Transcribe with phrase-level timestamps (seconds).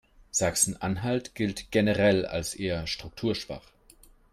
[0.31, 3.67] Sachsen-Anhalt gilt generell als eher strukturschwach.